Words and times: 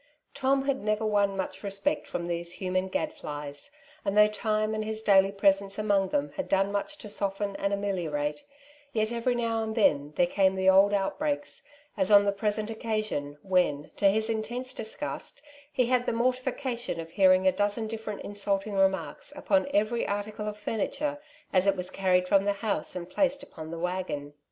Tom 0.33 0.63
had 0.65 0.77
never 0.81 1.05
won 1.05 1.37
much 1.37 1.61
respect 1.61 2.07
from 2.07 2.25
these 2.25 2.53
human 2.53 2.89
gadflies^ 2.89 3.69
and 4.03 4.17
though 4.17 4.25
time 4.25 4.73
and 4.73 4.83
his 4.83 5.03
daily 5.03 5.31
presence 5.31 5.77
among 5.77 6.09
them 6.09 6.31
had 6.37 6.49
done 6.49 6.71
much 6.71 6.97
to 6.97 7.07
soften 7.07 7.55
and 7.57 7.71
ameliorate, 7.71 8.43
yet 8.93 9.11
every 9.11 9.35
now 9.35 9.61
and 9.61 9.75
then 9.75 10.13
there 10.15 10.25
came 10.25 10.55
the 10.55 10.67
old 10.67 10.91
outbreaks, 10.91 11.61
as 11.95 12.09
on 12.09 12.25
the 12.25 12.31
present 12.31 12.69
occa 12.69 13.05
sion, 13.05 13.37
when, 13.43 13.91
to 13.95 14.05
his 14.09 14.27
intense 14.27 14.73
disgust, 14.73 15.43
he 15.71 15.85
had 15.85 16.07
the 16.07 16.13
mor 16.13 16.33
tification 16.33 16.97
of 16.99 17.11
hearing 17.11 17.47
a 17.47 17.51
dozen 17.51 17.87
diflferent 17.87 18.21
insulting 18.21 18.73
remarks 18.73 19.31
upon 19.35 19.69
every 19.71 20.07
article 20.07 20.47
of 20.47 20.57
furniture 20.57 21.19
as 21.53 21.67
it 21.67 21.75
was 21.77 21.91
carried 21.91 22.27
from 22.27 22.43
the 22.45 22.53
house 22.53 22.95
and 22.95 23.11
placed 23.11 23.43
upon 23.43 23.69
the 23.69 23.77
waggon. 23.77 24.33